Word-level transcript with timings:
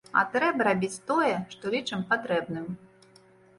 А 0.19 0.21
трэба 0.35 0.65
рабіць 0.67 1.01
тое, 1.11 1.35
што 1.53 1.63
лічым 1.77 2.01
патрэбным. 2.17 2.67